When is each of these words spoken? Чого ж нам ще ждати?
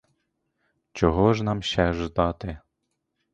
Чого 0.91 1.33
ж 1.33 1.43
нам 1.43 1.61
ще 1.63 1.93
ждати? 1.93 2.57